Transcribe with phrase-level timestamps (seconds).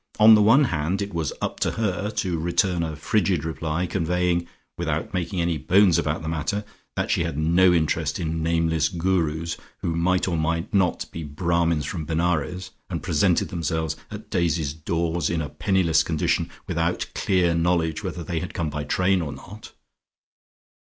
[0.19, 4.47] On the one hand it was "up to her" to return a frigid reply, conveying,
[4.75, 9.57] without making any bones about the matter, that she had no interest in nameless Gurus
[9.81, 15.29] who might or might not be Brahmins from Benares and presented themselves at Daisy's doors
[15.29, 19.71] in a penniless condition without clear knowledge whether they had come by train or not.